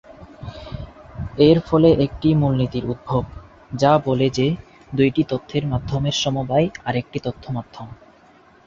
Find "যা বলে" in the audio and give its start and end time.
3.75-4.27